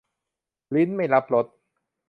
[0.75, 1.45] ลิ้นไม่รับรส